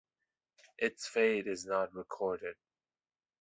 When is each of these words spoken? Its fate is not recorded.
Its 0.79 1.07
fate 1.07 1.45
is 1.45 1.63
not 1.67 1.93
recorded. 1.93 2.55